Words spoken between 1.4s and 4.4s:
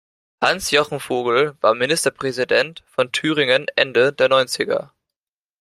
war Ministerpräsident von Thüringen Ende der